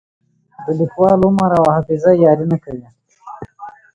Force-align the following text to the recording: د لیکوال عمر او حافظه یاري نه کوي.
د 0.63 0.65
لیکوال 0.79 1.19
عمر 1.27 1.51
او 1.59 1.65
حافظه 1.75 2.11
یاري 2.23 2.45
نه 2.51 2.57
کوي. 2.63 2.87